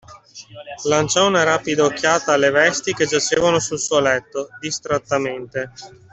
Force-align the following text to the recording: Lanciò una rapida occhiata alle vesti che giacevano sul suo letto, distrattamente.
Lanciò 0.85 1.27
una 1.27 1.43
rapida 1.43 1.83
occhiata 1.85 2.33
alle 2.33 2.49
vesti 2.49 2.91
che 2.91 3.05
giacevano 3.05 3.59
sul 3.59 3.77
suo 3.77 3.99
letto, 3.99 4.49
distrattamente. 4.59 5.73